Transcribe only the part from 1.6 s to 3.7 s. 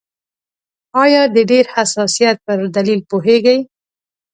حساسیت پر دلیل پوهیږئ؟